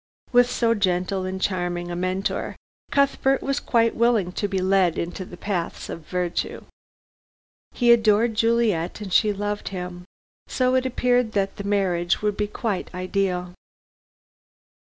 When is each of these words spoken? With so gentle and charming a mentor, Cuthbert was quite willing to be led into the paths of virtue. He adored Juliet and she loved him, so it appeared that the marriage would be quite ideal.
With 0.31 0.49
so 0.49 0.73
gentle 0.73 1.25
and 1.25 1.39
charming 1.39 1.91
a 1.91 1.95
mentor, 1.95 2.55
Cuthbert 2.89 3.43
was 3.43 3.59
quite 3.59 3.95
willing 3.95 4.31
to 4.31 4.47
be 4.47 4.57
led 4.57 4.97
into 4.97 5.23
the 5.25 5.37
paths 5.37 5.89
of 5.89 6.07
virtue. 6.07 6.63
He 7.73 7.91
adored 7.91 8.33
Juliet 8.33 8.99
and 8.99 9.13
she 9.13 9.31
loved 9.31 9.67
him, 9.67 10.05
so 10.47 10.73
it 10.73 10.87
appeared 10.87 11.33
that 11.33 11.57
the 11.57 11.63
marriage 11.65 12.19
would 12.23 12.35
be 12.35 12.47
quite 12.47 12.91
ideal. 12.95 13.53